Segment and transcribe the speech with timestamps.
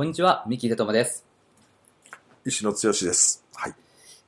[0.00, 1.26] こんにちは、三木秀友です。
[2.46, 3.44] 石野剛です。
[3.52, 3.74] はい。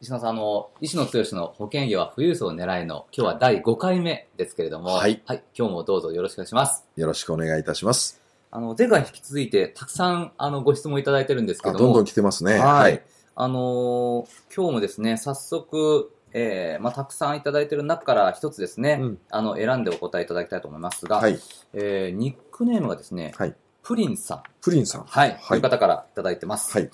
[0.03, 6.85] 石野さん、あの、石野剛の保険業は富裕層を狙いの、今日は第5回目ですけれども、はい今日もどうぞよろしくお願いします。
[6.95, 8.21] よろしくお願いいたします。
[8.51, 12.59] あの、前回に引き続いて、たくさん、あの、ご質問いただいてるんですけあ、ども、どんどん来てますね。
[12.59, 13.03] はい。
[13.35, 21.39] あのー今日もですね、早速、えー、まあ、たくさんいただいてる中から一つですね、うんあの、選んでお答えいただきたいと思いますが、はい。
[21.73, 23.55] えー、ニックネームがですね、はい。
[23.83, 25.05] プリンさん、プリンさん。
[25.05, 26.77] はい、とはいいう方からいただいてます。
[26.77, 26.91] はい。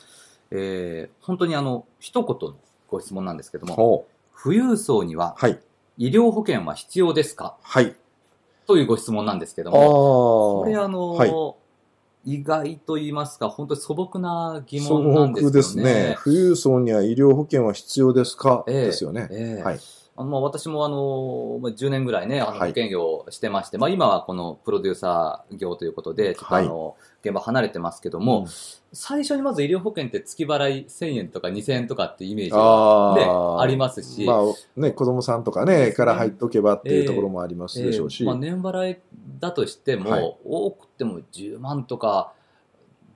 [0.51, 2.57] えー、本当にあの、一言の
[2.89, 4.07] ご質問なんですけども。
[4.43, 5.59] 富裕層にははい。
[5.99, 7.57] 医療保険は必要ですか？
[7.61, 7.95] はい。
[8.67, 9.71] というご質問なんですけど。
[9.71, 11.35] も、これあの、はい
[12.25, 15.53] 意外と言いますか、本当に素朴な疑素問なんですよね。
[15.53, 16.19] 朴ですね。
[16.23, 19.29] 富裕層には医療保険は必要ですか、ええですよね。
[19.31, 19.81] ええはい。
[20.19, 22.71] あのまあ私もあの、まあ、10年ぐらいね、あの保はい。
[22.71, 28.47] 険業をしてまして、まあ今はこのプロデューサー業ということで、ちょっとあの、現場離れてますけども、うん。
[28.93, 33.61] 最初にまず医療保険って月払い1000円とか2000円とかってイメージがあね、あ。
[33.61, 38.25] ありますし、まあ、ね、子供さんとかね、から入っとけばっていうところもありますでしょうし。
[38.25, 38.99] えーまあ、年払い
[39.39, 40.37] だとしても、はい。
[40.45, 42.33] 多くても10万とか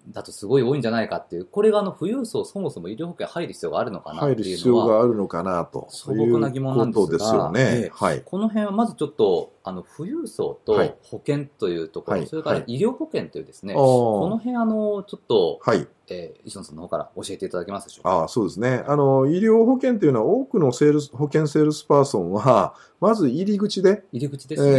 [0.08, 5.86] だとすごい多いんじゃないかっていう、これがあの富裕層、そもそも医療保険入る必要があるのかなって入る必いうのは、要があるのかなと。
[5.90, 7.90] 素朴な疑問なんですがね。
[7.92, 8.22] はい。
[8.24, 14.38] この辺はまずちょっと、あの富裕層とはい保険というところ、はいそれからはい医療保険というですね、あこのあ。
[14.38, 15.86] 辺あの、ちょっと、はい。
[16.08, 18.10] えー石野さんの方から教えていただけますでしょうか？
[18.10, 19.26] ああそうですねあの。
[19.26, 24.68] 医療保険というのは多くのセールス保険セールスパーソンは、まず入り口で、入り口ですね。
[24.68, 24.76] えー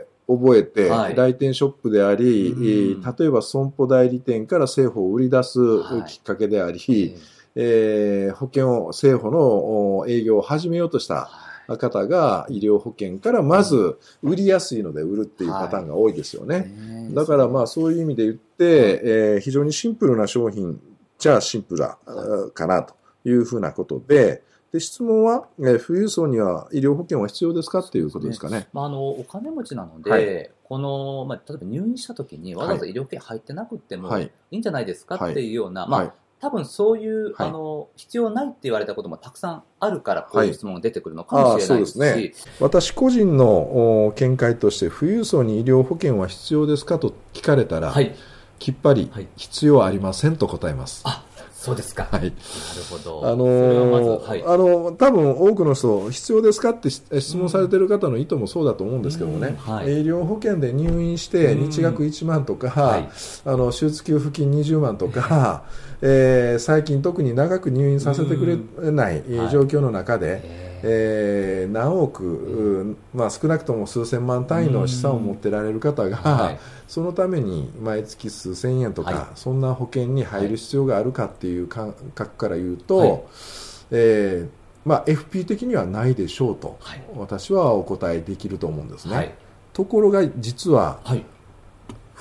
[0.00, 1.14] えー覚えて、はい。
[1.14, 2.64] 来店ショップであり、うん。
[2.64, 6.10] えー例えば損保代理店から生保を売り出すはい。
[6.10, 6.80] きっかけであり、
[7.54, 8.32] ええ。
[8.32, 9.40] ー保険を、政府の
[9.98, 11.14] お営業を始めようとしーた
[11.68, 16.60] は方が医療保険からまず売りやすいので売るっていうパターンが多いですよいね。
[16.60, 20.80] ねだからまあそういう意味で言って、えー非常にシンプルな商品
[21.18, 21.84] じゃあシンプル
[22.52, 22.94] かなと
[23.24, 28.68] いうふうなことで、で質問は、えー富裕層には医療保険は必要ですかっていうことですかね。
[28.72, 30.50] まあ、あのお金持ちなので、はい。
[30.64, 34.24] この、まあ、例えば入院した時にわざわざ医療保険入ってなくてもはい。
[34.50, 35.32] いいんじゃないですかはい。
[35.32, 36.12] っていうような、まあはい。
[36.40, 37.48] 多分そういう、はい。
[37.48, 48.14] あの必要ないって言われたこともたくさんあるからこういう質問が出てくるのかはいもしれないですし、ああそうです私個人のお見解として、富裕層に医療保険は必要ですかと聞かれたら、はい、
[48.58, 49.28] きっぱりはい。
[49.36, 51.02] 必要ありませんと答えます。
[51.04, 51.24] あ
[51.62, 52.22] そうですか、はい。
[52.22, 52.32] なる
[52.90, 59.56] ほど、あのーはい、あの多分多くの人、必要ですかってし質問されてる方の意図もそうだと思うんですけどもね、うん。
[59.56, 59.86] はい。
[59.86, 61.70] 医療保険で入院してうん。
[61.70, 63.08] 日額1万とか、はい。
[63.44, 65.62] あの手術給付金20万とか、
[66.00, 69.22] えー最近特に長く入院させてくれない
[69.52, 72.96] 状況の中で、えーえー何億、うん。
[73.14, 76.58] まあ、少なくとも数千万単位の資産を持ってられる方が、はい。
[76.88, 79.26] そのために毎月数千円とか、はい。
[79.34, 83.20] そんな保険に入る必要があるかっていう感覚から言うと、はい。
[83.92, 84.48] えー
[84.84, 87.02] まあ、FP 的にはないでしょうと、はい。
[87.14, 89.16] 私はお答えできると思うんですね。
[89.16, 89.34] はい。
[89.72, 91.24] ところが実ははい。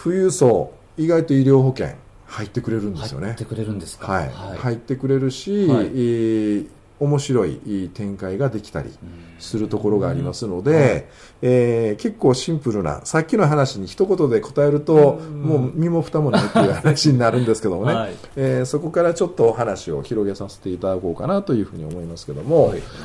[0.01, 1.95] 富裕層意外と医療保険
[2.25, 3.27] 入ってくれるんですよね。
[3.27, 3.45] 入って。
[3.45, 4.29] くれるんですか、はい。
[4.57, 5.85] 入ってくれるし、はい。
[5.85, 6.67] えー
[7.01, 11.09] 面白い展開ができたりうんするところがありますので、
[11.41, 15.41] えー結構シンプルな、さっきの話に一言で答えると、うん。
[15.41, 18.13] もう身も蓋もないっていう話になるんですけどもね、はい。
[18.35, 23.03] えーそこからちょっとお話を広げさせていただこうかなというふうに思いますけども、ははいい、お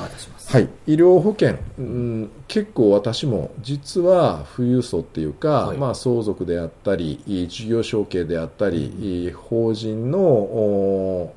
[0.53, 0.69] 願い。
[0.85, 5.77] 医療保険、うん、結構私も実は富裕層っていうか、はい。
[5.77, 11.33] まあ、相続であったり、事業承継であったり、法人の、お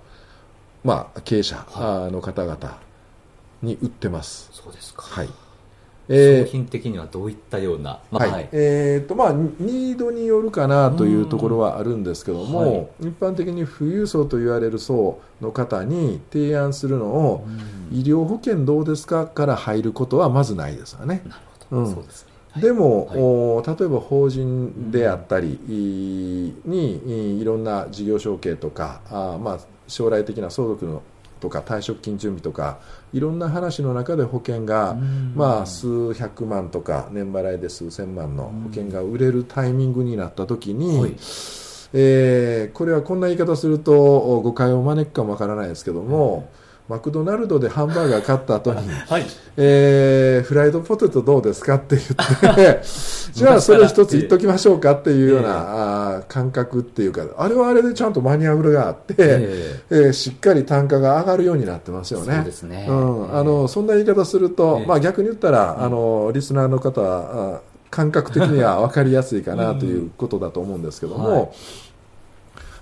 [0.85, 2.79] まあ、経営者はの方々
[3.62, 4.50] に売ってます。
[4.53, 5.29] そうですか、はい。
[6.09, 8.49] えー商品的にはどういったような、まあはい。
[8.53, 12.88] えーとまあ、ニードによるかなというところはあるんですけども、はい。
[13.09, 17.47] 一般的に富裕層と言われる層の方に提案するのを、
[17.93, 21.23] 医療保険どうですかから入ることはまずないですよね。
[21.26, 21.94] なるほど、うん。
[21.94, 22.31] そうですね。
[22.53, 22.62] はい。
[22.62, 23.19] でも、はい。
[23.19, 29.59] お例えば法人であったりいにいいろんな事業承継とかあー、まあ、
[29.91, 31.03] 将来的な相続の
[31.41, 32.79] とか退職金準備とか
[33.13, 35.33] いろんな話の中で保険が、うん。
[35.35, 41.15] まあ、数百万とか年払いで数千万の保険が売れるタイミングになった時に、はい。
[41.93, 43.93] えーこれはこんな言い方すると
[44.43, 46.49] 誤解を招くかもわからないですけども、
[46.89, 49.27] マクドナルドでハンバーガー買った後に、 はい。
[49.57, 52.81] えーフライドポテトどうですかって言って、
[53.32, 59.94] じゃあそれ一つ言っときましょうかっていうような、感覚っていうか、あれはあれでちゃんとマニュアルがあって、ええ。
[59.94, 62.37] ーしっかり単価が上がるようになってますよね。
[62.37, 62.87] そうですね。
[62.88, 64.87] うん、あのそんな言い方すると、ええ。
[64.87, 65.85] まあ、逆に言ったら、うん。
[65.85, 67.61] あのリスナーの方はあ
[67.91, 71.50] 感覚的には分かりやすいかなということだと思うんですけども、はい。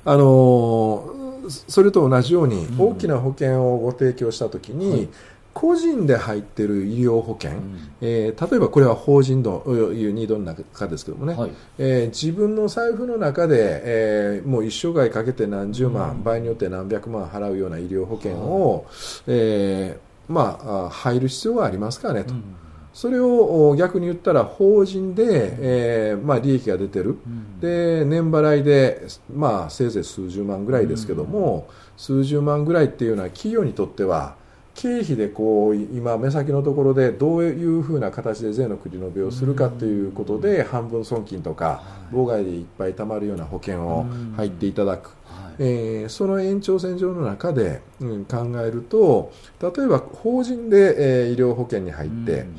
[0.05, 1.15] あの
[1.49, 2.81] それと同じようにうん。
[2.81, 5.09] 大きな保険をご提供したときに、はい
[5.55, 7.79] 個人で入っている医療保険、うん。
[8.01, 11.51] えー例えばこれは法人というニードの中ですけどもね、はい。
[11.79, 16.23] えー自分の財布の中で、えーもう一生涯かけて何十万、うん。
[16.23, 18.87] 場合によって何百万払うような医療保険を、
[19.27, 22.43] えーまあ、あ入る必要がありますかねと、うん。
[22.93, 27.61] それをお逆に言ったら法人で、えーまあ、利益が出てる、うん。
[27.61, 34.37] で年払いで、まあ、せいぜい数十万ぐらいですけども、数十万ぐらいっていうのは企業にとっては
[34.81, 41.83] 経費でこう今目先のところでどういうふうな形で税の繰り延べをするかということで半分損金とか
[42.13, 45.55] 妨害でいっぱい貯まるような保険を入っていただく、はい。
[45.59, 52.55] えーその延長線上の中で、うん考えると例えば法人で、えー医療保険に入って、うん。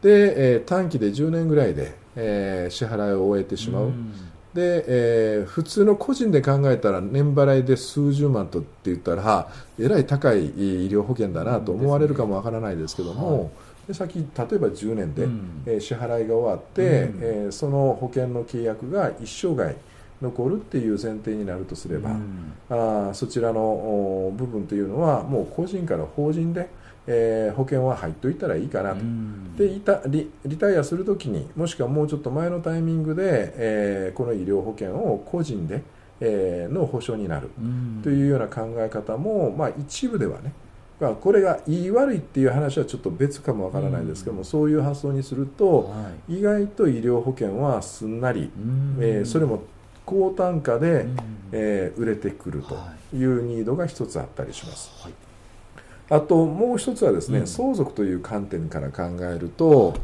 [0.00, 4.12] で、えー短期で10年ぐらいで、えー支払いを終えてしまう、ん
[4.54, 9.48] で、えー普通の個人で考えたら年払いで数十万とって言ったら
[9.78, 10.50] えらい高い医
[10.88, 13.50] 療保険だなと思われるかもわからないですけども、
[13.86, 15.62] で先例えば10年で、うん。
[15.66, 16.88] えー支払いが終わって、うん。
[17.20, 19.74] えーその保険の契約が一生涯
[20.22, 22.52] 残るっていう前提になるとすれば、うん。
[22.70, 26.68] あーそちらのお部分というのはもう個人から法人で、
[27.06, 29.00] えー保険は入っておいたらいいかなと。
[29.00, 29.56] うん。
[29.56, 35.82] でいたリリタイアするときにもしくはもうちょっと前のタイミングで、えーこの医療保険を個人で、
[36.20, 37.50] えーの保証になる。
[37.58, 38.00] うん。
[38.02, 40.52] というような考え方も、まあ、一部ではね、
[41.00, 44.44] まあ、これが言い悪いっていう話はちょっと別かもわからないですけども、うん。
[44.44, 46.38] そういう発想にするとはい。
[46.38, 48.96] 意外と医療保険はすんなり、うん。
[49.00, 49.62] えーそれも
[50.06, 51.16] 高単価で、うん。
[51.52, 54.90] えー売れてくるとはいうニードが一つあったりします。
[55.02, 55.12] はい
[56.10, 57.46] あともう一つはですね、うん。
[57.46, 59.94] 相続という観点から考えると、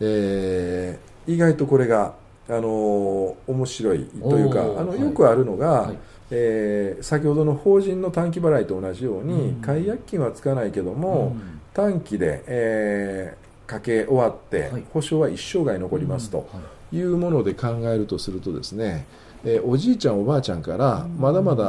[0.00, 2.14] えー意外とこれが、
[2.48, 5.98] あのー面白いというかあのよくあるのが、はい。
[6.30, 9.60] えー先ほどの法人の短期払いと同じように、うん。
[9.60, 11.60] 解約金はつかないけども、うん。
[11.74, 14.84] 短期で、えーかけ終わって、はい。
[14.92, 16.44] 保証は一生涯残りますとは
[16.92, 16.96] い。
[16.96, 19.06] いうもので考えるとするとですね、
[19.44, 21.20] えーおじいちゃんおばあちゃんからうん。
[21.20, 21.64] まだまだ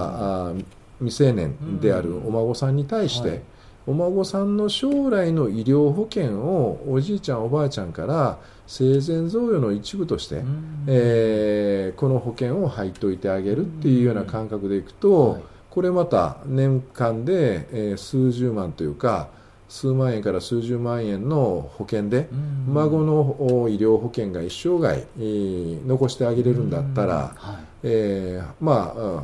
[0.47, 0.65] あー
[0.99, 3.41] 未成年であるお孫さんに対して、はい
[3.87, 8.37] お孫さんの将来の医療保険をおじいちゃんおばあちゃんから
[8.67, 10.83] 生前贈与の一部として、うん。
[10.87, 15.41] えーこの保険を入っておいてあげるっていうような感覚でいくと、はい。
[15.69, 19.29] これまた年間で、えー数十万というか
[19.71, 22.35] 数万円から数十万円の保険で、う
[22.71, 22.73] ん。
[22.73, 27.55] 孫のお医療保険が一生涯、えー残してあげれるんだったら、はい。
[27.83, 29.23] えーまあ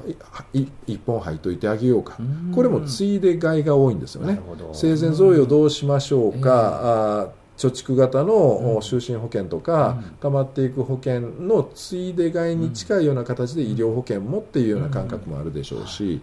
[0.87, 2.53] 一本入っといてあげようか、うん。
[2.55, 4.39] これもついで買いが多いんですよね。
[4.71, 6.41] 生前贈与どうしましょううん。
[6.41, 10.11] か、貯蓄型の就寝保険とか、うん。
[10.21, 16.21] 溜まっていく保険のついで買いに近いような形で医療保険もっていうような感覚もあるでしょうし、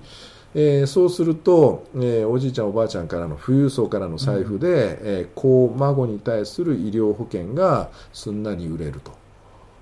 [0.54, 9.12] えーそうすると、えーおじいちゃんおばあちゃんからの富裕層からの財布で、えー子孫に対する医療保険がすんなり売れると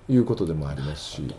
[0.09, 1.35] いうことでもありますし、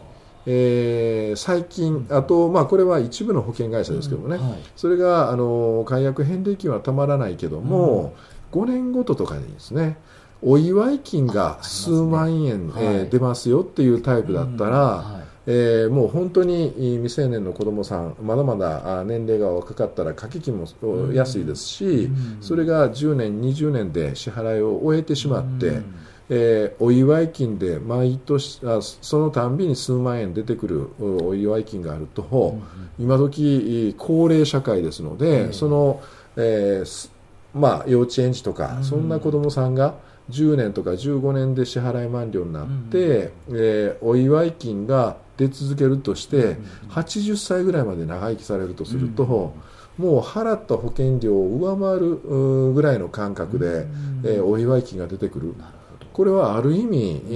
[0.45, 4.59] えー最近あと、まあ、これは一部の保険会社ですけどもね、はい。
[4.75, 8.13] それがあの解約返礼金はたまらないけども、
[8.51, 9.97] 5年ごととかでいいですね
[10.43, 12.85] お祝い金が数万円、ねはい。
[12.85, 20.65] えー出ますよっていうタイプだったら、はいえーもう本当にえー未成年の子供さんまだまだあ年齢が若かったら掛け金も
[21.13, 22.37] 安いですし、うん。
[22.41, 25.95] それが10年20年で支払いを終えてしまって、うん。
[26.29, 32.57] えーお祝い金で毎年あそのたんびに数万円出てくるおお祝い金があると、
[32.97, 35.53] 今時高齢社会ですので、うん。
[35.53, 36.01] その、
[36.37, 37.11] えーす
[37.53, 38.83] まあ、幼稚園児とか、うん。
[38.83, 39.95] そんな子供さんが
[40.29, 49.53] 10年とか15年で支払い満了になって、えーお祝い金が出続けるとして、うん80歳ぐらいまで長生きされるとすると、
[49.97, 55.47] もう払った保険料を上回るぐらいの感覚で、うんえーお祝い金が出てくる。
[55.57, 56.05] なるほど。
[56.13, 57.31] これはある意味、え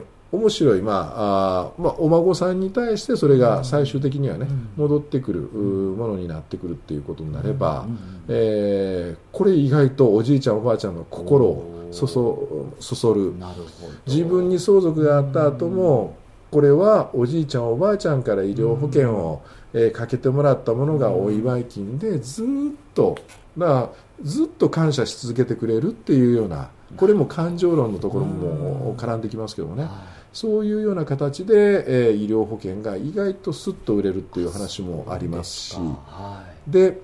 [0.00, 4.68] ー面白い、まああーまあ、お孫さんに対してそれが最終的にはね、うん。
[4.76, 7.98] 戻ってくるものになってくるっていうことになれば、うん。
[8.28, 13.38] えーこれ意外とおじいちゃんおばあちゃんの心をそそそそる。
[13.38, 13.92] なるほど。
[14.06, 16.16] 自分に相続があった後も、
[16.50, 19.42] これはおじいちゃんおばあちゃんから医療保険を、
[19.72, 23.18] えーかけてもらったものがお祝い金でずーっと
[23.56, 23.90] だ
[24.22, 29.90] ずっと感謝し続けてくれるっていうようなこれも感情論のところも絡んできますけどもね、は
[30.32, 35.76] そういうような形で、えー医療保険が意外とスッと売れるっていう話もありますし。
[35.76, 37.00] はで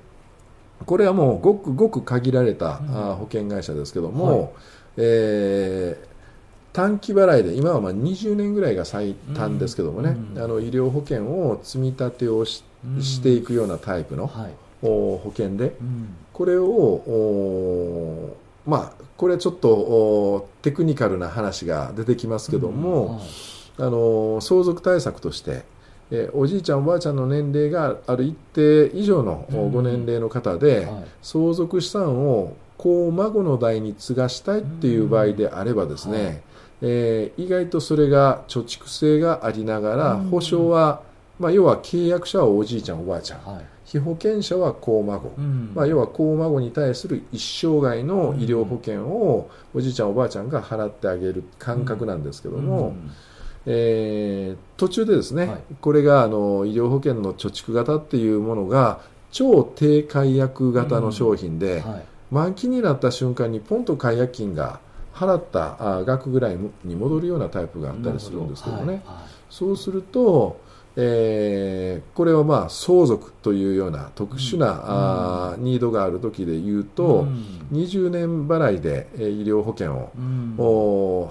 [0.86, 4.50] これはもうごくごく限られた、保険会社ですけども、はい。
[4.98, 6.14] えー
[6.74, 10.42] 短期払いで今はまあ20年ぐらいが最短ですけどもね、うん。
[10.42, 12.64] あの医療保険を積み立てをし
[12.98, 14.54] いしていくようなタイプの、はい。
[14.82, 16.16] お保険でうん。
[16.32, 18.36] これをお
[18.66, 23.20] まあこれはちょっとおテクニカルな話が出てきますけども、はい
[23.76, 25.64] あの相続対策として、
[26.12, 31.04] えーおじいちゃんおばあちゃんの年齢がある一定以上のご年齢の方で、はい。
[31.22, 36.24] 相続資産を子孫の代に継がしたいっていう場合であればですね、うん。
[36.26, 36.42] はい
[36.82, 40.28] えー意外とそれが貯蓄性がありながら、うん。
[40.28, 41.02] 保証は、
[41.40, 43.44] まあ、要は契約者はおじいちゃんおばあちゃん。
[43.44, 45.72] はい被保険者は子孫、うん。
[45.74, 53.10] まあ、要は子孫に対する一生涯の医療保険をおじいちゃんおばあちゃんが払ってあげる感覚なんですけども、うん。
[53.66, 55.62] えー途中でですね、はい。
[55.80, 62.04] これがあの医療保険の貯蓄型っていうものが超低解約型の商品で、はい。
[62.30, 64.80] 満期になった瞬間にポンと解約金が
[65.14, 68.94] 払ったあ額ぐらいに戻るようなタイプがあったりするんですけどね、はい。
[68.94, 69.00] はい。
[69.48, 70.60] そうすると、
[70.96, 74.80] えーこれはまあ相続というような特殊な、うん。
[74.84, 77.44] あーニードがある時で言うと、うん。
[77.72, 80.54] 20年払いで、えー医療保険をうん。
[80.58, 81.30] お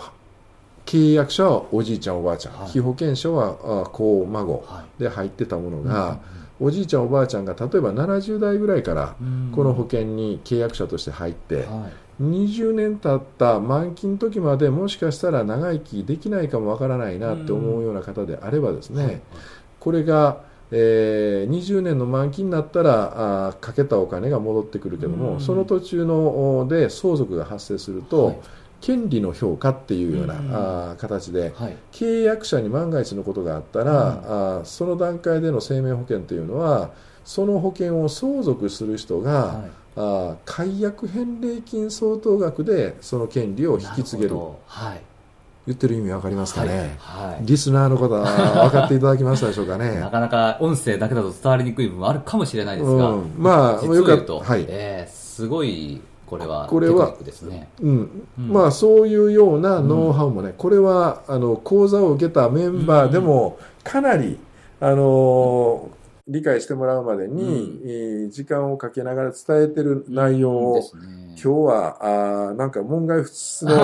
[0.86, 2.70] 契約者はおじいちゃんおばあちゃん、はい。
[2.70, 5.02] 被保険者はあ子孫はい。
[5.02, 6.20] で入ってたものが、
[6.60, 9.52] おじいちゃんおばあちゃんが例えば70代ぐらいからうん。
[9.56, 11.66] この保険に契約者として入って、はい
[12.22, 19.22] 20年経った満期の時までもしかしたら長生きできないかもわからないなって思うような方であればですね、はい
[19.84, 25.42] これが、えー20年の満期になったらあーかけたお金が戻ってくるけども、うん。
[25.42, 28.40] その途中のおで相続が発生すると、はい。
[28.80, 30.52] 権利の評価っていうような、うん。
[30.54, 31.78] あー形ではい。
[31.92, 33.98] 契約者に万が一のことがあったら、うん。
[33.98, 36.92] あーその段階での生命保険というのは
[37.26, 44.36] その保険を相続する人が、はいあー解約返礼金相当額でその権利を引き継げる。
[44.66, 45.02] はい。
[45.66, 47.32] 言ってる意味わかりますかね、はい。
[47.36, 47.46] はい。
[47.46, 48.26] リスナーの方は
[48.70, 49.96] 分かっていただきましたでしょうかね。
[50.02, 53.34] なかなか音声だけだと伝わりにくい部分もあるかもしれないですが、うん。
[53.38, 54.66] まあよかっ言うと、はい。
[54.68, 57.70] えーすごいこれはこれはね。
[57.82, 58.26] うん。
[58.38, 58.50] うん。
[58.52, 64.38] まあそういうようなノウハウもね、これはあの講座を受けたメンバーでもかなり、
[64.80, 67.90] あのー理解してもらうまでに、うん。
[67.90, 71.04] えー時間をかけながら伝えてる内容を、ですね。
[71.36, 71.98] 今日は
[72.50, 73.76] あーなんか門外不出の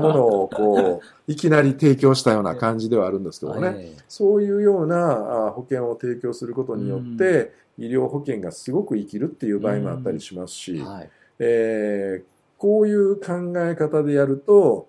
[0.00, 3.92] ものをこういきなり提供したような感じではあるんですけどね、はい。
[4.08, 11.10] そういうようなあ保険を提供することによって、医療保険がすごく生きるっていう場合もあったりしますし、はい。
[11.38, 14.88] えーこういう考え方でやると、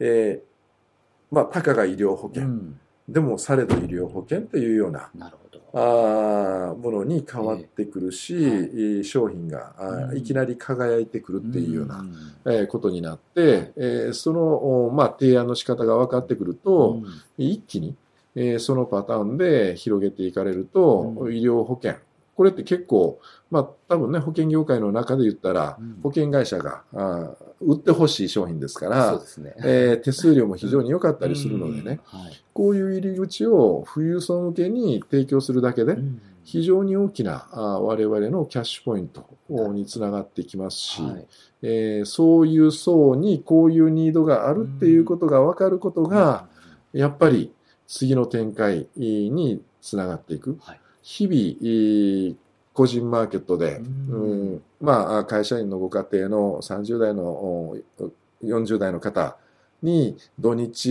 [0.00, 2.80] えーまあ、たかが医療保険、うん。
[3.06, 5.43] でもされど医療保険というようななるほど。
[5.76, 9.74] あーものに変わってくるし、えー商品が
[10.10, 10.16] うん。
[10.18, 12.12] いきなり輝いてくるっていうような、ん。
[12.46, 17.00] えーことになって、えーその、おまあ、提案の仕方が分かってくると、
[17.38, 17.44] うん。
[17.44, 17.96] 一気に、
[18.36, 21.34] えーそのパターンで広げていかれると、うん。
[21.36, 21.96] 医療保険。
[22.36, 26.00] これって結構、まあ多分ね、保険業界の中で言ったら、うん。
[26.02, 29.54] 保険会社があー売ってほしい商品ですからそうで、すね。
[29.58, 32.20] えー手数料も非常に良かったりするのでね、うん。
[32.20, 32.32] はい。
[32.52, 36.20] こういう入り口を富裕層向けに提供するだけでう、ん。
[36.42, 39.24] 非常に大きなあー我々のキャッシュポイント
[39.72, 41.26] につながってきますし、はい。
[41.62, 46.48] えーそういう層にこういうニードがあるっていうことが分かることが、
[46.92, 47.52] やっぱり
[47.86, 50.58] 次の展開につながっていく。
[50.60, 52.36] はい日々、えー
[52.72, 53.80] 個人マーケットで、
[54.10, 54.52] うん。
[54.52, 54.62] うん。
[54.80, 57.76] まあ、会社員のご家庭の30代のお
[58.42, 59.36] 40代の方
[59.80, 60.90] に土日、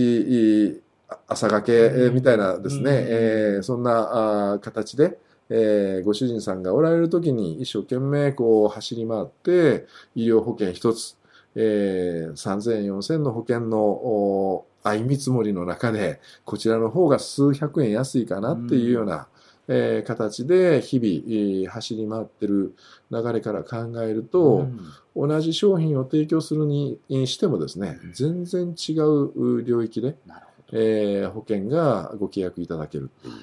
[0.80, 0.80] ー
[1.28, 2.96] 朝がけみたいなですね、うん。
[2.96, 5.18] えーそんな形で、
[5.50, 11.18] えーご主人さんがおられる時に一生懸命こう走り回って医療保険一つ、
[11.54, 19.28] えー3000円4000の保険のお相見積もりの中でこちらの方が数百円安いかなっていうような、
[19.68, 22.74] えー形で日々、えー走り回ってる
[23.10, 24.68] 流れから考えると、
[25.16, 25.28] うん。
[25.28, 30.78] 同じ商品を提供するにしてもですね全然違う領域で、なるほど。
[30.78, 33.34] えー保険がご契約いただけるっていう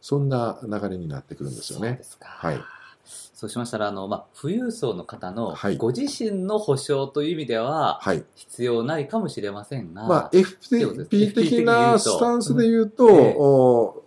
[0.00, 2.00] そんな流れになってくるんですよね。
[2.20, 2.60] はい。
[3.06, 5.76] そうしましたら、あの、まあ、富裕層の方のはい。
[5.76, 8.24] ご自身の保証という意味でははい。
[8.34, 10.70] 必要ないかもしれませんが、まあ、そうです
[11.10, 13.36] FP 的なスタンスで言うと、う んええ。
[13.38, 14.03] おす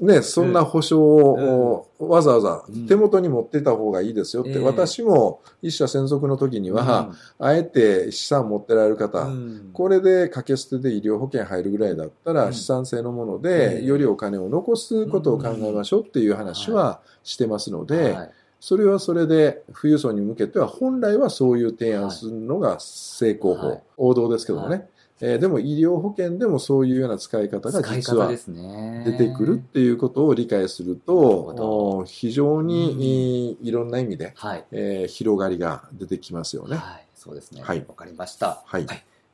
[0.00, 9.70] ね、そんな保証を、おわざわざ手元に持ってた方がいいですよって、ええ私も一社専属の時には、あえて資産持ってられる方、うん。
[9.72, 12.52] これで掛け捨てで医療保険入るぐらいだったら、うん。
[12.52, 18.30] 資産性のものえで、えよりお金を残すことを考えましょうっていう話はしてますので、はい。
[18.60, 23.82] それはそれで、富裕層に向けては、本来はそういう提案するのが正攻法、はい。
[23.96, 24.82] 王道ですけどもね、は
[25.24, 29.04] えーでも医療保険でもそういうような使い方が実は方ですね。
[29.06, 34.64] 出てくるっていうことを理解すると、お非常うんにいいいろんな意味で、はい。
[34.72, 36.76] えー広がりが出てきますよね。
[36.76, 37.06] はい。
[37.14, 37.60] そうですね。
[37.60, 38.62] わ、はいかりました。
[38.66, 38.86] はい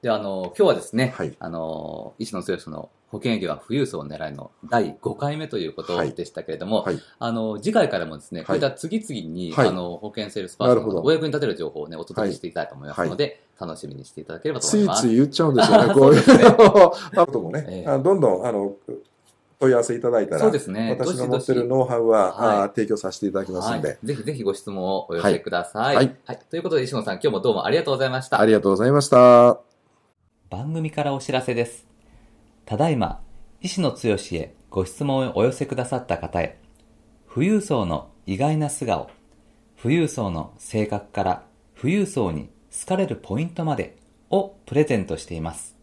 [0.03, 6.13] で、あの、今日はですね、はいあの、石野剛の保険営業は富裕層を狙いの第5回目ということはい。
[6.13, 7.01] でしたけれども、はい。
[7.19, 9.69] あの、次回からもですね、こういった次々に、はい。
[9.69, 15.09] あの、保険セールスパーソンのお役に立てる情報をね、お届けしていきたいと思いますので、楽しみにしていただければとつい思います。
[15.09, 16.21] つい言っちゃうんですよね、 こういう。
[16.21, 16.57] そうですね。
[17.17, 17.89] あともね、ええ。
[17.89, 18.77] あどんどんあの
[19.59, 20.97] 問い合わせいただいたら、そうですね。
[20.99, 22.59] 私の持ってるノウハウは、はい。
[22.65, 25.97] あ提供させていただきますんで、はい、ぜひぜひご質問をお寄せください。
[25.97, 26.15] はい。
[26.51, 28.41] ということで、石野さん、今日もどうもありがとうございました。
[28.41, 28.47] あ。
[28.47, 29.59] りがとうございました。
[30.51, 31.88] 番組からお知らせです。
[32.69, 33.23] ただいま、
[33.63, 33.99] 石野剛
[34.33, 36.59] へご質問をお寄せくださった方へ、
[37.33, 39.09] 富裕層の意外な素顔、
[39.83, 41.47] 富裕層の性格から
[41.81, 43.97] 富裕層に好かれるポイントまで
[44.29, 45.79] をプレゼントしています。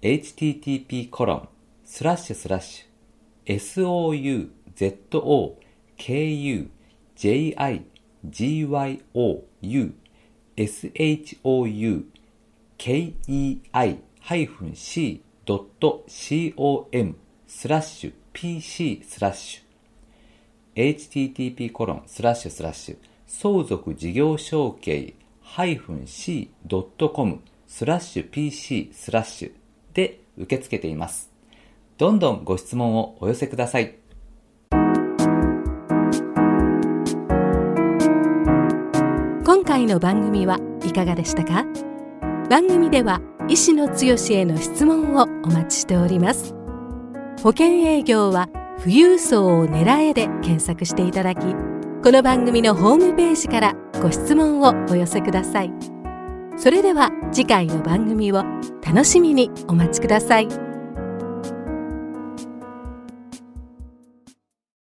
[0.00, 1.46] http コロン
[1.84, 3.58] スラッシュスラッシュ
[12.78, 17.14] souzokugyoushoukei-c www.com
[17.46, 29.52] スラッシュ pc スラッシュ http コロンスラッシュスラッシュ相続事業承継 -c.com スラッシュ pc スラッシュ
[29.94, 31.30] で受け付けています。
[31.96, 33.94] どんどんご質問をお寄せください。
[39.44, 41.64] 今回の番組はいかがでしたか？
[42.50, 46.54] 番組では医師の強しへの質問をお待ちしております。
[47.42, 51.40] 保険営業は富裕層を狙えで検索していただき
[52.02, 55.72] この番組のホームページからご質問をお寄せください。
[56.56, 58.42] それでは次回の番組を
[58.84, 60.65] 楽しみにお待ちください。